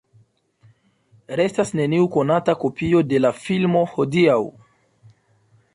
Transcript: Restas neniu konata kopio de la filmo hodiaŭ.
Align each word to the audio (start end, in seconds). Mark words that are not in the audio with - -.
Restas 1.41 1.73
neniu 1.81 2.07
konata 2.17 2.57
kopio 2.65 3.03
de 3.11 3.21
la 3.23 3.33
filmo 3.43 3.87
hodiaŭ. 3.95 4.41